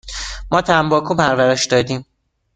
ما 0.51 0.61
تنباکو 0.61 1.15
پرورش 1.15 1.65
دادیم. 1.65 2.05